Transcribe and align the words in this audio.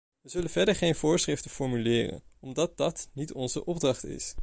We 0.21 0.29
zullen 0.29 0.49
verder 0.49 0.75
geen 0.75 0.95
voorschriften 0.95 1.51
formuleren, 1.51 2.21
omdat 2.39 2.77
dat 2.77 3.09
niet 3.13 3.33
onze 3.33 3.65
opdracht 3.65 4.03
is. 4.05 4.35